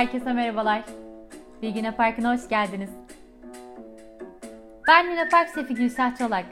Herkese 0.00 0.32
merhabalar. 0.32 0.84
Bilgine 1.62 1.96
Parkı'na 1.96 2.34
hoş 2.34 2.48
geldiniz. 2.48 2.90
Ben 4.88 5.06
Luna 5.06 5.28
Park 5.28 5.48
Şefi 5.54 5.74
Gülşah 5.74 6.16
Çolak. 6.16 6.44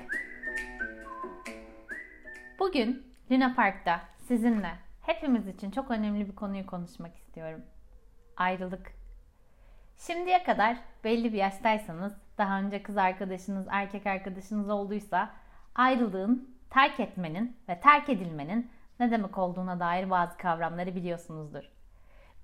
Bugün 2.59 3.07
Luna 3.31 3.55
Park'ta 3.55 4.01
sizinle 4.27 4.71
hepimiz 5.03 5.47
için 5.47 5.71
çok 5.71 5.91
önemli 5.91 6.29
bir 6.29 6.35
konuyu 6.35 6.67
konuşmak 6.67 7.17
istiyorum. 7.17 7.61
Ayrılık. 8.37 8.93
Şimdiye 9.99 10.43
kadar 10.43 10.77
belli 11.05 11.33
bir 11.33 11.39
yaştaysanız, 11.39 12.13
daha 12.39 12.61
önce 12.61 12.83
kız 12.83 12.97
arkadaşınız, 12.97 13.67
erkek 13.71 14.07
arkadaşınız 14.07 14.71
olduysa 14.71 15.31
ayrılığın, 15.75 16.57
terk 16.71 17.01
etmenin 17.01 17.57
ve 17.69 17.81
terk 17.81 18.09
edilmenin 18.09 18.71
ne 19.01 19.11
demek 19.11 19.39
olduğuna 19.39 19.81
dair 19.81 20.11
bazı 20.11 20.37
kavramları 20.37 20.95
biliyorsunuzdur. 20.95 21.78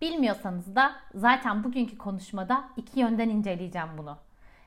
Bilmiyorsanız 0.01 0.77
da 0.77 0.93
zaten 1.15 1.65
bugünkü 1.65 1.99
konuşmada 1.99 2.65
iki 2.77 3.01
yönden 3.01 3.29
inceleyeceğim 3.29 3.89
bunu. 3.99 4.19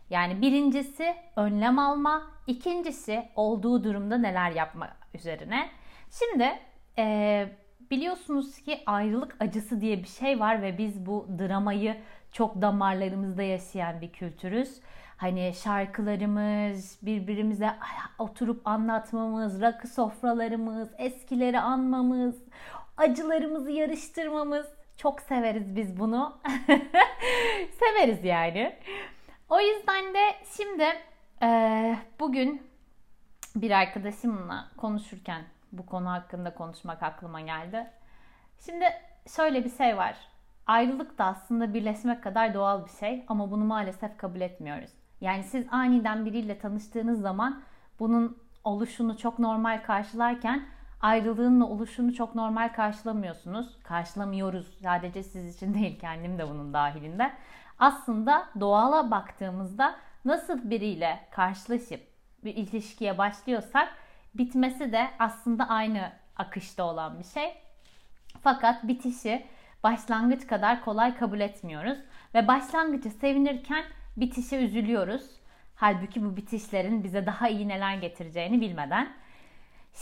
Yani 0.09 0.41
birincisi 0.41 1.16
önlem 1.35 1.80
alma, 1.80 2.22
ikincisi 2.48 3.30
olduğu 3.35 3.84
durumda 3.84 4.18
neler 4.18 4.52
yapma 4.52 4.90
üzerine. 5.13 5.70
Şimdi 6.12 6.59
e, 6.98 7.49
biliyorsunuz 7.91 8.62
ki 8.62 8.84
ayrılık 8.85 9.35
acısı 9.40 9.82
diye 9.82 9.98
bir 9.98 10.08
şey 10.08 10.40
var 10.40 10.62
ve 10.62 10.77
biz 10.77 11.05
bu 11.05 11.27
dramayı 11.40 11.98
çok 12.32 12.62
damarlarımızda 12.62 13.44
yaşayan 13.44 14.02
bir 14.02 14.12
kültürüz. 14.12 14.82
Hani 15.18 15.54
şarkılarımız, 15.63 16.98
birbirimize 17.02 17.70
oturup 18.20 18.68
anlatmamız, 18.68 19.62
rakı 19.62 19.88
sofralarımız, 19.88 20.90
eskileri 20.98 21.59
anmamız, 21.59 22.35
acılarımızı 22.98 23.71
yarıştırmamız. 23.71 24.77
Çok 24.98 25.22
severiz 25.22 25.76
biz 25.76 26.00
bunu. 26.00 26.38
severiz 27.80 28.24
yani. 28.24 28.76
O 29.49 29.60
yüzden 29.60 30.13
de 30.13 30.35
şimdi 30.58 30.85
e, 31.41 31.98
bugün 32.20 32.68
bir 33.55 33.71
arkadaşımla 33.71 34.68
konuşurken 34.77 35.41
bu 35.71 35.86
konu 35.86 36.10
hakkında 36.10 36.54
konuşmak 36.54 37.04
aklıma 37.04 37.41
geldi. 37.41 37.88
Şimdi 38.66 38.86
şöyle 39.36 39.66
bir 39.66 39.77
şey 39.77 39.98
var. 39.98 40.16
Ayrılık 40.68 41.18
da 41.18 41.26
aslında 41.26 41.74
birleşmek 41.74 42.24
kadar 42.24 42.54
doğal 42.54 42.86
bir 42.86 42.91
şey 42.91 43.26
ama 43.27 43.52
bunu 43.52 43.66
maalesef 43.66 44.18
kabul 44.18 44.41
etmiyoruz. 44.41 44.91
Yani 45.21 45.43
siz 45.43 45.66
aniden 45.71 46.26
biriyle 46.26 46.60
tanıştığınız 46.60 47.21
zaman 47.21 47.64
bunun 47.99 48.38
oluşunu 48.64 49.18
çok 49.18 49.40
normal 49.40 49.84
karşılarken 49.84 50.66
ayrılığın 51.01 51.62
oluşunu 51.62 52.13
çok 52.13 52.35
normal 52.35 52.73
karşılamıyorsunuz. 52.73 53.77
Karşılamıyoruz. 53.84 54.77
Sadece 54.84 55.23
siz 55.23 55.55
için 55.55 55.73
değil 55.73 55.99
kendim 55.99 56.37
de 56.37 56.49
bunun 56.49 56.73
dahilinde. 56.73 57.31
Aslında 57.79 58.48
doğala 58.59 59.12
baktığımızda 59.12 59.95
nasıl 60.25 60.70
biriyle 60.70 61.20
karşılaşıp 61.31 62.01
bir 62.43 62.55
ilişkiye 62.55 63.18
başlıyorsak 63.18 63.90
bitmesi 64.35 64.91
de 64.91 65.07
aslında 65.19 65.69
aynı 65.69 66.12
akışta 66.35 66.84
olan 66.84 67.19
bir 67.19 67.23
şey. 67.23 67.56
Fakat 68.41 68.88
bitişi 68.88 69.45
başlangıç 69.84 70.47
kadar 70.47 70.85
kolay 70.85 71.18
kabul 71.18 71.40
etmiyoruz 71.40 71.97
ve 72.34 72.47
başlangıcı 72.47 73.09
sevinirken 73.09 73.84
bitişe 74.18 74.57
üzülüyoruz. 74.57 75.23
Halbuki 75.75 76.25
bu 76.25 76.38
bitişlerin 76.38 77.03
bize 77.03 77.25
daha 77.25 77.50
iyi 77.50 77.68
neler 77.68 77.95
getireceğini 77.95 78.62
bilmeden. 78.62 79.13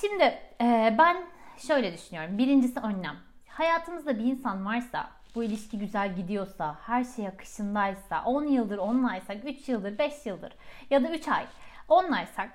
Şimdi 0.02 0.24
e, 0.62 0.96
ben 0.98 1.18
şöyle 1.58 1.94
düşünüyorum. 1.94 2.38
Birincisi 2.38 2.80
önlem. 2.80 3.16
Hayatımızda 3.48 4.20
bir 4.20 4.24
insan 4.24 4.66
varsa, 4.66 5.10
bu 5.36 5.44
ilişki 5.44 5.80
güzel 5.80 6.16
gidiyorsa, 6.16 6.78
her 6.86 7.04
şey 7.04 7.28
akışındaysa, 7.28 8.24
10 8.26 8.44
yıldır 8.44 8.78
onlaysak, 8.78 9.38
3 9.46 9.70
yıldır, 9.70 9.98
5 9.98 10.26
yıldır 10.26 10.54
ya 10.90 11.04
da 11.04 11.10
3 11.10 11.28
ay 11.28 11.46
onlaysak 11.90 12.50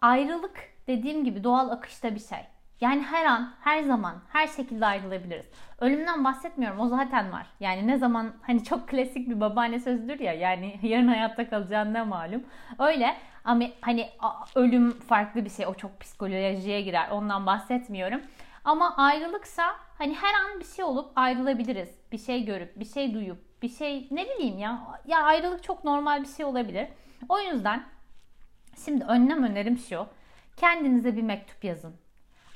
ayrılık 0.00 0.58
dediğim 0.86 1.24
gibi 1.24 1.44
doğal 1.44 1.70
akışta 1.70 2.14
bir 2.14 2.20
şey. 2.20 2.46
Yani 2.80 3.02
her 3.02 3.24
an, 3.24 3.54
her 3.60 3.82
zaman, 3.82 4.14
her 4.28 4.46
şekilde 4.46 4.86
ayrılabiliriz. 4.86 5.46
Ölümden 5.80 6.24
bahsetmiyorum. 6.24 6.80
O 6.80 6.88
zaten 6.88 7.32
var. 7.32 7.46
Yani 7.60 7.86
ne 7.86 7.98
zaman 7.98 8.32
hani 8.42 8.64
çok 8.64 8.88
klasik 8.88 9.28
bir 9.28 9.40
babaanne 9.40 9.80
sözüdür 9.80 10.20
ya. 10.20 10.32
Yani 10.32 10.78
yarın 10.82 11.08
hayatta 11.08 11.50
kalacağın 11.50 11.94
ne 11.94 12.02
malum. 12.02 12.44
Öyle 12.78 13.16
ama 13.44 13.64
hani 13.80 14.10
ölüm 14.54 14.90
farklı 14.90 15.44
bir 15.44 15.50
şey. 15.50 15.66
O 15.66 15.74
çok 15.74 16.00
psikolojiye 16.00 16.82
girer. 16.82 17.10
Ondan 17.10 17.46
bahsetmiyorum. 17.46 18.20
Ama 18.64 18.96
ayrılıksa 18.96 19.76
hani 19.98 20.14
her 20.14 20.34
an 20.34 20.60
bir 20.60 20.64
şey 20.64 20.84
olup 20.84 21.12
ayrılabiliriz. 21.16 21.98
Bir 22.12 22.18
şey 22.18 22.44
görüp, 22.44 22.80
bir 22.80 22.84
şey 22.84 23.14
duyup, 23.14 23.62
bir 23.62 23.68
şey 23.68 24.08
ne 24.10 24.24
bileyim 24.24 24.58
ya. 24.58 25.00
Ya 25.06 25.22
ayrılık 25.22 25.62
çok 25.62 25.84
normal 25.84 26.22
bir 26.22 26.28
şey 26.28 26.44
olabilir. 26.44 26.88
O 27.28 27.40
yüzden 27.40 27.84
şimdi 28.84 29.04
önlem 29.04 29.44
önerim 29.44 29.78
şu. 29.78 30.06
Kendinize 30.56 31.16
bir 31.16 31.22
mektup 31.22 31.64
yazın 31.64 32.05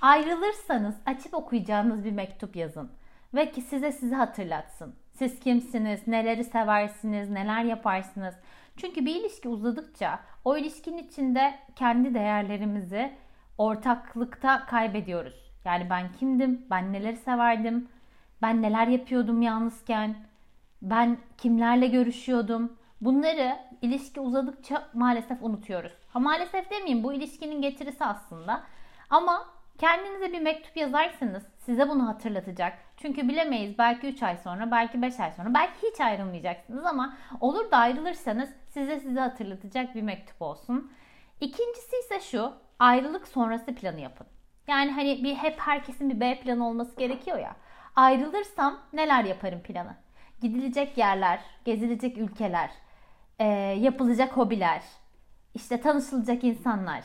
Ayrılırsanız 0.01 0.95
açıp 1.07 1.35
okuyacağınız 1.35 2.05
bir 2.05 2.13
mektup 2.13 2.57
yazın 2.57 2.91
ve 3.35 3.51
ki 3.51 3.61
size 3.61 3.93
sizi 3.93 4.15
hatırlatsın. 4.15 4.95
Siz 5.13 5.41
kimsiniz, 5.41 6.07
neleri 6.07 6.45
seversiniz, 6.45 7.31
neler 7.31 7.65
yaparsınız. 7.65 8.35
Çünkü 8.77 9.07
bir 9.07 9.15
ilişki 9.15 9.49
uzadıkça 9.49 10.21
o 10.45 10.57
ilişkinin 10.57 10.99
içinde 10.99 11.55
kendi 11.77 12.15
değerlerimizi 12.15 13.13
ortaklıkta 13.59 14.67
kaybediyoruz. 14.67 15.53
Yani 15.65 15.91
ben 15.91 16.13
kimdim, 16.13 16.67
ben 16.71 16.93
neleri 16.93 17.17
severdim, 17.17 17.89
ben 18.43 18.63
neler 18.63 18.87
yapıyordum 18.87 19.43
yalnızken, 19.43 20.17
ben 20.83 21.19
kimlerle 21.39 21.87
görüşüyordum. 21.87 22.77
Bunları 23.01 23.59
ilişki 23.83 24.21
uzadıkça 24.21 24.89
maalesef 24.95 25.43
unutuyoruz. 25.43 25.93
Ha 26.09 26.21
maalesef 26.21 26.71
demeyeyim 26.71 27.05
bu 27.05 27.13
ilişkinin 27.13 27.63
getirisi 27.63 28.05
aslında. 28.05 28.63
Ama 29.11 29.60
Kendinize 29.81 30.33
bir 30.33 30.41
mektup 30.41 30.77
yazarsanız 30.77 31.43
size 31.59 31.89
bunu 31.89 32.09
hatırlatacak. 32.09 32.79
Çünkü 32.97 33.29
bilemeyiz 33.29 33.79
belki 33.79 34.07
3 34.07 34.23
ay 34.23 34.37
sonra, 34.37 34.71
belki 34.71 35.03
5 35.03 35.21
ay 35.21 35.33
sonra, 35.33 35.55
belki 35.55 35.87
hiç 35.93 36.01
ayrılmayacaksınız 36.01 36.85
ama 36.85 37.17
olur 37.41 37.71
da 37.71 37.77
ayrılırsanız 37.77 38.51
size 38.69 39.01
size 39.01 39.21
hatırlatacak 39.21 39.95
bir 39.95 40.03
mektup 40.03 40.43
olsun. 40.43 40.93
İkincisi 41.41 41.97
ise 41.97 42.21
şu, 42.21 42.53
ayrılık 42.79 43.29
sonrası 43.29 43.75
planı 43.75 44.01
yapın. 44.01 44.27
Yani 44.69 44.93
hani 44.93 45.25
bir 45.25 45.35
hep 45.35 45.61
herkesin 45.61 46.11
bir 46.11 46.21
B 46.21 46.41
planı 46.41 46.69
olması 46.69 46.97
gerekiyor 46.97 47.39
ya. 47.39 47.57
Ayrılırsam 47.97 48.81
neler 48.93 49.25
yaparım 49.25 49.61
planı? 49.61 49.97
Gidilecek 50.43 50.99
yerler, 50.99 51.41
gezilecek 51.65 52.19
ülkeler, 52.19 52.71
e, 53.39 53.45
yapılacak 53.81 54.37
hobiler, 54.37 54.83
işte 55.55 55.81
tanışılacak 55.81 56.45
insanlar, 56.45 57.05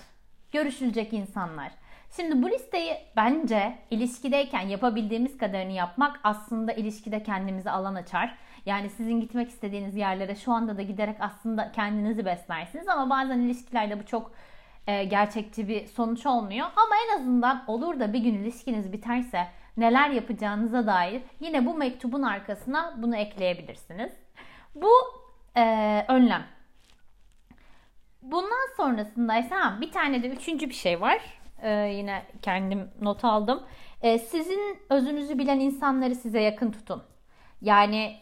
görüşülecek 0.51 1.13
insanlar. 1.13 1.84
Şimdi 2.15 2.43
bu 2.43 2.49
listeyi 2.49 2.97
bence 3.15 3.77
ilişkideyken 3.91 4.61
yapabildiğimiz 4.61 5.37
kadarını 5.37 5.71
yapmak 5.71 6.19
aslında 6.23 6.73
ilişkide 6.73 7.23
kendimize 7.23 7.71
alan 7.71 7.95
açar. 7.95 8.37
Yani 8.65 8.89
sizin 8.89 9.21
gitmek 9.21 9.49
istediğiniz 9.49 9.95
yerlere 9.95 10.35
şu 10.35 10.51
anda 10.51 10.77
da 10.77 10.81
giderek 10.81 11.15
aslında 11.19 11.71
kendinizi 11.71 12.25
beslersiniz 12.25 12.87
ama 12.87 13.09
bazen 13.09 13.39
ilişkilerde 13.39 13.99
bu 13.99 14.05
çok 14.05 14.31
e, 14.87 15.03
gerçekçi 15.03 15.67
bir 15.67 15.87
sonuç 15.87 16.25
olmuyor. 16.25 16.67
Ama 16.75 16.95
en 17.07 17.19
azından 17.19 17.63
olur 17.67 17.99
da 17.99 18.13
bir 18.13 18.19
gün 18.19 18.33
ilişkiniz 18.33 18.93
biterse 18.93 19.47
neler 19.77 20.09
yapacağınıza 20.09 20.87
dair 20.87 21.21
yine 21.39 21.65
bu 21.65 21.73
mektubun 21.73 22.21
arkasına 22.21 22.93
bunu 22.97 23.15
ekleyebilirsiniz. 23.15 24.13
Bu 24.75 24.91
e, 25.55 25.61
önlem. 26.07 26.43
Bundan 28.21 28.75
sonrasında 28.77 29.37
ise 29.37 29.55
bir 29.81 29.91
tane 29.91 30.23
de 30.23 30.29
üçüncü 30.29 30.69
bir 30.69 30.73
şey 30.73 31.01
var 31.01 31.44
e, 31.65 31.69
yine 31.71 32.23
kendim 32.41 32.89
not 33.01 33.25
aldım. 33.25 33.63
E, 34.01 34.19
sizin 34.19 34.77
özünüzü 34.89 35.39
bilen 35.39 35.59
insanları 35.59 36.15
size 36.15 36.41
yakın 36.41 36.71
tutun. 36.71 37.03
Yani 37.61 38.17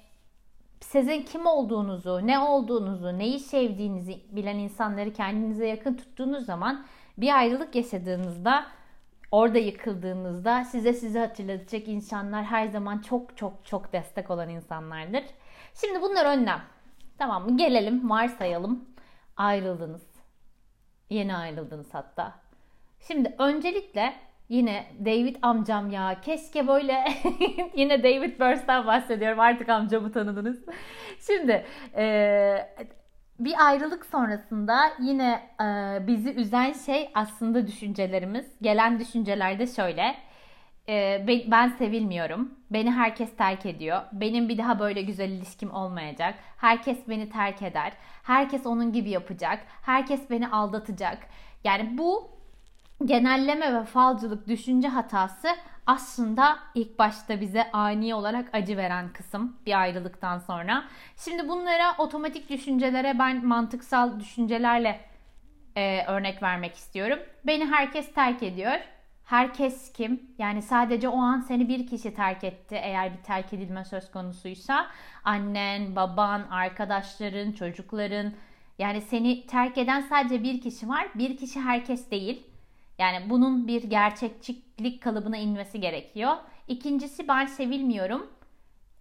sizin 0.81 1.21
kim 1.21 1.45
olduğunuzu, 1.45 2.27
ne 2.27 2.39
olduğunuzu, 2.39 3.17
neyi 3.17 3.39
sevdiğinizi 3.39 4.21
bilen 4.31 4.57
insanları 4.57 5.13
kendinize 5.13 5.67
yakın 5.67 5.93
tuttuğunuz 5.93 6.45
zaman 6.45 6.85
bir 7.17 7.37
ayrılık 7.37 7.75
yaşadığınızda, 7.75 8.65
orada 9.31 9.57
yıkıldığınızda 9.57 10.63
size 10.63 10.93
sizi 10.93 11.19
hatırlatacak 11.19 11.87
insanlar 11.87 12.43
her 12.43 12.67
zaman 12.67 12.99
çok 12.99 13.37
çok 13.37 13.65
çok 13.65 13.93
destek 13.93 14.29
olan 14.29 14.49
insanlardır. 14.49 15.23
Şimdi 15.81 16.01
bunlar 16.01 16.25
önlem. 16.25 16.61
Tamam 17.17 17.43
mı? 17.43 17.57
Gelelim, 17.57 18.09
varsayalım. 18.09 18.85
Ayrıldınız. 19.37 20.07
Yeni 21.09 21.35
ayrıldınız 21.35 21.93
hatta. 21.93 22.42
Şimdi 23.07 23.35
öncelikle 23.37 24.13
yine 24.49 24.85
David 25.05 25.35
amcam 25.41 25.89
ya 25.91 26.21
keşke 26.21 26.67
böyle 26.67 27.05
yine 27.75 28.03
David 28.03 28.39
Burst'tan 28.39 28.87
bahsediyorum 28.87 29.39
artık 29.39 29.69
amcamı 29.69 30.11
tanıdınız. 30.11 30.65
Şimdi 31.27 31.65
e, 31.97 32.05
bir 33.39 33.67
ayrılık 33.67 34.05
sonrasında 34.05 34.79
yine 34.99 35.49
e, 35.61 36.07
bizi 36.07 36.33
üzen 36.33 36.73
şey 36.73 37.11
aslında 37.13 37.67
düşüncelerimiz. 37.67 38.45
Gelen 38.61 38.99
düşünceler 38.99 39.59
de 39.59 39.67
şöyle. 39.67 40.15
e, 40.89 41.25
ben 41.47 41.67
sevilmiyorum. 41.69 42.51
Beni 42.71 42.91
herkes 42.91 43.35
terk 43.37 43.65
ediyor. 43.65 44.01
Benim 44.13 44.49
bir 44.49 44.57
daha 44.57 44.79
böyle 44.79 45.01
güzel 45.01 45.29
ilişkim 45.29 45.71
olmayacak. 45.73 46.35
Herkes 46.57 47.07
beni 47.07 47.29
terk 47.29 47.61
eder. 47.61 47.93
Herkes 48.23 48.65
onun 48.65 48.93
gibi 48.93 49.09
yapacak. 49.09 49.59
Herkes 49.81 50.29
beni 50.29 50.47
aldatacak. 50.47 51.17
Yani 51.63 51.97
bu 51.97 52.31
genelleme 53.05 53.73
ve 53.73 53.83
falcılık 53.83 54.47
düşünce 54.47 54.87
hatası 54.87 55.47
aslında 55.87 56.59
ilk 56.75 56.99
başta 56.99 57.41
bize 57.41 57.71
ani 57.71 58.15
olarak 58.15 58.49
acı 58.53 58.77
veren 58.77 59.13
kısım 59.13 59.57
bir 59.65 59.81
ayrılıktan 59.81 60.39
sonra. 60.39 60.83
Şimdi 61.17 61.49
bunlara 61.49 61.95
otomatik 61.97 62.49
düşüncelere 62.49 63.19
ben 63.19 63.45
mantıksal 63.45 64.19
düşüncelerle 64.19 64.99
e, 65.75 66.05
örnek 66.05 66.43
vermek 66.43 66.75
istiyorum. 66.75 67.19
Beni 67.45 67.65
herkes 67.65 68.13
terk 68.13 68.43
ediyor. 68.43 68.79
Herkes 69.23 69.93
kim? 69.93 70.21
Yani 70.37 70.61
sadece 70.61 71.09
o 71.09 71.17
an 71.17 71.39
seni 71.39 71.69
bir 71.69 71.87
kişi 71.87 72.13
terk 72.13 72.43
etti 72.43 72.75
eğer 72.75 73.13
bir 73.17 73.23
terk 73.23 73.53
edilme 73.53 73.85
söz 73.85 74.11
konusuysa. 74.11 74.87
Annen, 75.23 75.95
baban, 75.95 76.41
arkadaşların, 76.41 77.51
çocukların. 77.51 78.33
Yani 78.79 79.01
seni 79.01 79.47
terk 79.47 79.77
eden 79.77 80.01
sadece 80.01 80.43
bir 80.43 80.61
kişi 80.61 80.89
var. 80.89 81.07
Bir 81.15 81.37
kişi 81.37 81.61
herkes 81.61 82.11
değil. 82.11 82.52
Yani 82.99 83.29
bunun 83.29 83.67
bir 83.67 83.83
gerçekçilik 83.83 85.03
kalıbına 85.03 85.37
inmesi 85.37 85.79
gerekiyor. 85.79 86.35
İkincisi 86.67 87.27
ben 87.27 87.45
sevilmiyorum. 87.45 88.27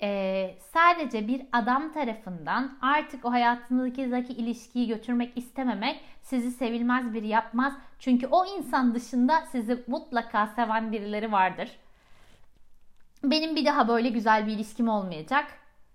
Ee, 0.02 0.54
sadece 0.72 1.28
bir 1.28 1.42
adam 1.52 1.92
tarafından 1.92 2.78
artık 2.82 3.24
o 3.24 3.32
hayatınızdaki 3.32 4.32
ilişkiyi 4.32 4.88
götürmek 4.88 5.38
istememek 5.38 6.00
sizi 6.22 6.50
sevilmez 6.50 7.14
biri 7.14 7.26
yapmaz. 7.26 7.74
Çünkü 7.98 8.26
o 8.26 8.44
insan 8.46 8.94
dışında 8.94 9.46
sizi 9.52 9.84
mutlaka 9.86 10.46
seven 10.46 10.92
birileri 10.92 11.32
vardır. 11.32 11.70
Benim 13.24 13.56
bir 13.56 13.66
daha 13.66 13.88
böyle 13.88 14.08
güzel 14.08 14.46
bir 14.46 14.52
ilişkim 14.52 14.88
olmayacak. 14.88 15.44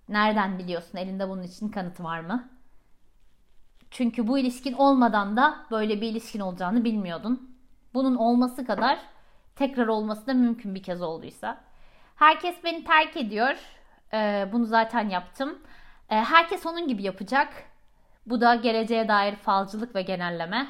Nereden 0.09 0.59
biliyorsun? 0.59 0.97
Elinde 0.97 1.29
bunun 1.29 1.43
için 1.43 1.69
kanıtı 1.69 2.03
var 2.03 2.19
mı? 2.19 2.49
Çünkü 3.91 4.27
bu 4.27 4.37
ilişkin 4.37 4.73
olmadan 4.73 5.37
da 5.37 5.65
böyle 5.71 6.01
bir 6.01 6.07
ilişkin 6.07 6.39
olacağını 6.39 6.83
bilmiyordun. 6.83 7.56
Bunun 7.93 8.15
olması 8.15 8.65
kadar 8.65 8.99
tekrar 9.55 9.87
olması 9.87 10.27
da 10.27 10.33
mümkün 10.33 10.75
bir 10.75 10.83
kez 10.83 11.01
olduysa. 11.01 11.61
Herkes 12.15 12.63
beni 12.63 12.83
terk 12.83 13.17
ediyor. 13.17 13.55
Ee, 14.13 14.49
bunu 14.51 14.65
zaten 14.65 15.09
yaptım. 15.09 15.59
Ee, 16.09 16.15
herkes 16.15 16.65
onun 16.65 16.87
gibi 16.87 17.03
yapacak. 17.03 17.53
Bu 18.25 18.41
da 18.41 18.55
geleceğe 18.55 19.07
dair 19.07 19.35
falcılık 19.35 19.95
ve 19.95 20.01
genelleme. 20.01 20.67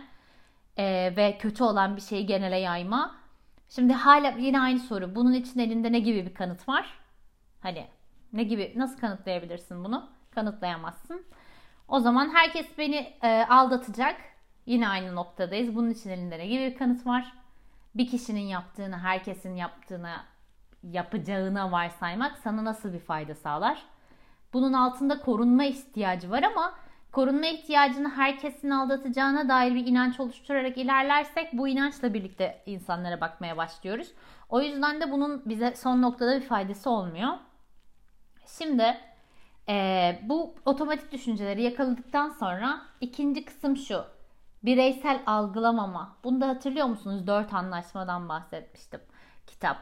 Ee, 0.77 1.13
ve 1.17 1.37
kötü 1.37 1.63
olan 1.63 1.95
bir 1.95 2.01
şeyi 2.01 2.25
genele 2.25 2.57
yayma. 2.57 3.15
Şimdi 3.69 3.93
hala 3.93 4.29
yine 4.37 4.59
aynı 4.59 4.79
soru. 4.79 5.15
Bunun 5.15 5.33
için 5.33 5.59
elinde 5.59 5.91
ne 5.91 5.99
gibi 5.99 6.25
bir 6.25 6.33
kanıt 6.33 6.67
var? 6.67 6.99
Hani 7.61 7.87
ne 8.33 8.43
gibi 8.43 8.73
nasıl 8.75 8.99
kanıtlayabilirsin 8.99 9.83
bunu? 9.83 10.09
Kanıtlayamazsın. 10.31 11.25
O 11.87 11.99
zaman 11.99 12.29
herkes 12.35 12.77
beni 12.77 13.13
e, 13.23 13.45
aldatacak. 13.49 14.15
Yine 14.67 14.89
aynı 14.89 15.15
noktadayız. 15.15 15.75
Bunun 15.75 15.89
için 15.89 16.09
elinde 16.09 16.39
ne 16.39 16.47
gibi 16.47 16.71
bir 16.71 16.77
kanıt 16.77 17.05
var? 17.05 17.33
Bir 17.95 18.07
kişinin 18.07 18.41
yaptığını, 18.41 18.97
herkesin 18.97 19.55
yaptığını, 19.55 20.13
yapacağına 20.83 21.71
varsaymak 21.71 22.37
sana 22.37 22.65
nasıl 22.65 22.93
bir 22.93 22.99
fayda 22.99 23.35
sağlar? 23.35 23.83
Bunun 24.53 24.73
altında 24.73 25.19
korunma 25.19 25.63
ihtiyacı 25.63 26.31
var 26.31 26.43
ama 26.43 26.73
korunma 27.11 27.45
ihtiyacını 27.45 28.09
herkesin 28.09 28.69
aldatacağına 28.69 29.49
dair 29.49 29.75
bir 29.75 29.87
inanç 29.87 30.19
oluşturarak 30.19 30.77
ilerlersek 30.77 31.53
bu 31.53 31.67
inançla 31.67 32.13
birlikte 32.13 32.63
insanlara 32.65 33.21
bakmaya 33.21 33.57
başlıyoruz. 33.57 34.11
O 34.49 34.61
yüzden 34.61 35.01
de 35.01 35.11
bunun 35.11 35.41
bize 35.45 35.75
son 35.75 36.01
noktada 36.01 36.35
bir 36.35 36.45
faydası 36.45 36.89
olmuyor. 36.89 37.33
Şimdi 38.57 38.97
e, 39.69 40.19
bu 40.23 40.55
otomatik 40.65 41.11
düşünceleri 41.11 41.63
yakaladıktan 41.63 42.29
sonra 42.29 42.81
ikinci 43.01 43.45
kısım 43.45 43.77
şu. 43.77 44.16
Bireysel 44.67 45.19
algılamama. 45.25 46.17
Bunu 46.23 46.41
da 46.41 46.47
hatırlıyor 46.47 46.87
musunuz? 46.87 47.27
Dört 47.27 47.53
anlaşmadan 47.53 48.29
bahsetmiştim. 48.29 48.99
Kitap. 49.47 49.77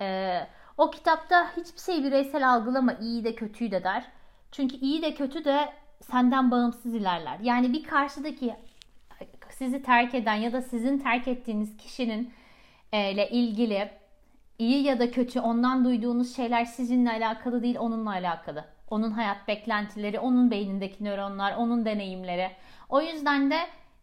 Ee, 0.00 0.46
o 0.78 0.90
kitapta 0.90 1.50
hiçbir 1.56 1.80
şey 1.80 2.04
bireysel 2.04 2.50
algılama. 2.50 2.92
iyi 2.92 3.24
de 3.24 3.34
kötüyü 3.34 3.70
de 3.70 3.84
der. 3.84 4.04
Çünkü 4.52 4.76
iyi 4.76 5.02
de 5.02 5.14
kötü 5.14 5.44
de 5.44 5.72
senden 6.00 6.50
bağımsız 6.50 6.94
ilerler. 6.94 7.38
Yani 7.42 7.72
bir 7.72 7.84
karşıdaki 7.84 8.56
sizi 9.50 9.82
terk 9.82 10.14
eden 10.14 10.34
ya 10.34 10.52
da 10.52 10.62
sizin 10.62 10.98
terk 10.98 11.28
ettiğiniz 11.28 11.76
kişinin 11.76 12.32
e, 12.92 13.12
ile 13.12 13.30
ilgili 13.30 13.90
iyi 14.58 14.82
ya 14.82 14.98
da 14.98 15.10
kötü 15.10 15.40
ondan 15.40 15.84
duyduğunuz 15.84 16.36
şeyler 16.36 16.64
sizinle 16.64 17.10
alakalı 17.10 17.62
değil 17.62 17.76
onunla 17.78 18.10
alakalı. 18.10 18.64
Onun 18.90 19.10
hayat 19.10 19.48
beklentileri, 19.48 20.18
onun 20.18 20.50
beynindeki 20.50 21.04
nöronlar, 21.04 21.54
onun 21.56 21.84
deneyimleri. 21.84 22.50
O 22.88 23.00
yüzden 23.00 23.50
de 23.50 23.58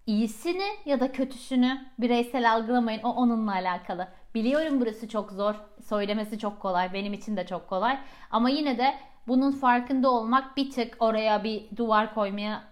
iyisini 0.07 0.67
ya 0.85 0.99
da 0.99 1.11
kötüsünü 1.11 1.85
bireysel 1.99 2.51
algılamayın. 2.51 3.03
O 3.03 3.09
onunla 3.09 3.51
alakalı. 3.51 4.07
Biliyorum 4.35 4.81
burası 4.81 5.09
çok 5.09 5.31
zor. 5.31 5.55
Söylemesi 5.85 6.39
çok 6.39 6.59
kolay. 6.59 6.93
Benim 6.93 7.13
için 7.13 7.37
de 7.37 7.45
çok 7.45 7.69
kolay. 7.69 7.99
Ama 8.31 8.49
yine 8.49 8.77
de 8.77 8.93
bunun 9.27 9.51
farkında 9.51 10.09
olmak 10.09 10.57
bir 10.57 10.71
tık 10.71 10.95
oraya 10.99 11.43
bir 11.43 11.77
duvar 11.77 12.13
koymaya 12.13 12.63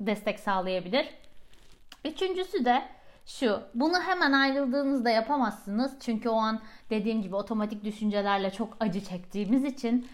destek 0.00 0.40
sağlayabilir. 0.40 1.08
Üçüncüsü 2.04 2.64
de 2.64 2.82
şu. 3.26 3.60
Bunu 3.74 4.00
hemen 4.02 4.32
ayrıldığınızda 4.32 5.10
yapamazsınız. 5.10 5.92
Çünkü 6.00 6.28
o 6.28 6.36
an 6.36 6.60
dediğim 6.90 7.22
gibi 7.22 7.36
otomatik 7.36 7.84
düşüncelerle 7.84 8.50
çok 8.50 8.76
acı 8.80 9.04
çektiğimiz 9.04 9.64
için. 9.64 10.08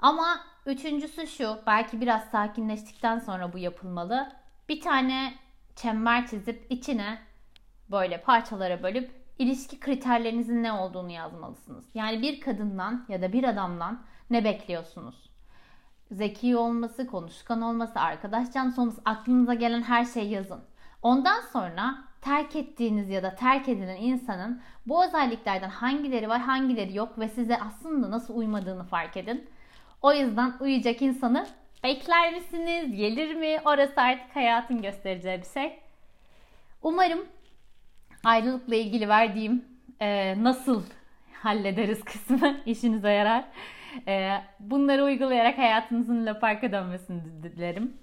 Ama 0.00 0.40
üçüncüsü 0.66 1.26
şu. 1.26 1.58
Belki 1.66 2.00
biraz 2.00 2.24
sakinleştikten 2.24 3.18
sonra 3.18 3.52
bu 3.52 3.58
yapılmalı. 3.58 4.32
Bir 4.68 4.80
tane 4.80 5.34
çember 5.76 6.26
çizip 6.26 6.66
içine 6.70 7.18
böyle 7.90 8.20
parçalara 8.20 8.82
bölüp 8.82 9.10
ilişki 9.38 9.80
kriterlerinizin 9.80 10.62
ne 10.62 10.72
olduğunu 10.72 11.10
yazmalısınız. 11.10 11.84
Yani 11.94 12.22
bir 12.22 12.40
kadından 12.40 13.04
ya 13.08 13.22
da 13.22 13.32
bir 13.32 13.44
adamdan 13.44 14.02
ne 14.30 14.44
bekliyorsunuz? 14.44 15.30
Zeki 16.10 16.56
olması, 16.56 17.06
konuşkan 17.06 17.62
olması, 17.62 18.00
arkadaş 18.00 18.52
canlısı 18.52 18.80
olması, 18.80 19.02
aklınıza 19.04 19.54
gelen 19.54 19.82
her 19.82 20.04
şeyi 20.04 20.30
yazın. 20.30 20.60
Ondan 21.02 21.40
sonra 21.40 22.04
terk 22.20 22.56
ettiğiniz 22.56 23.08
ya 23.08 23.22
da 23.22 23.34
terk 23.34 23.68
edilen 23.68 23.96
insanın 23.96 24.60
bu 24.86 25.04
özelliklerden 25.04 25.70
hangileri 25.70 26.28
var, 26.28 26.40
hangileri 26.40 26.96
yok 26.96 27.18
ve 27.18 27.28
size 27.28 27.60
aslında 27.60 28.10
nasıl 28.10 28.36
uymadığını 28.36 28.84
fark 28.84 29.16
edin. 29.16 29.48
O 30.02 30.12
yüzden 30.12 30.54
uyuyacak 30.60 31.02
insanı 31.02 31.46
Bekler 31.82 32.32
misiniz? 32.34 32.96
Gelir 32.96 33.34
mi? 33.34 33.58
Orası 33.64 34.00
artık 34.00 34.36
hayatın 34.36 34.82
göstereceği 34.82 35.38
bir 35.38 35.46
şey. 35.46 35.78
Umarım 36.82 37.26
ayrılıkla 38.24 38.76
ilgili 38.76 39.08
verdiğim 39.08 39.64
e, 40.00 40.34
nasıl 40.44 40.84
hallederiz 41.32 42.04
kısmı 42.04 42.56
işinize 42.66 43.10
yarar. 43.10 43.44
E, 44.08 44.42
bunları 44.60 45.04
uygulayarak 45.04 45.58
hayatınızın 45.58 46.26
laparka 46.26 46.72
dönmesini 46.72 47.42
dilerim. 47.42 47.96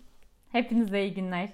Hepinize 0.51 1.01
iyi 1.03 1.13
günler. 1.13 1.49